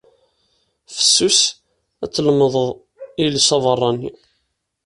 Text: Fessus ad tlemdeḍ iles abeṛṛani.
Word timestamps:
Fessus 0.95 1.39
ad 2.03 2.11
tlemdeḍ 2.13 2.55
iles 3.25 3.49
abeṛṛani. 3.55 4.11